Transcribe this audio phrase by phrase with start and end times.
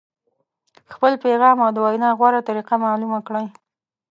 [0.93, 3.45] خپل پیغام او د وینا غوره طریقه معلومه کړئ.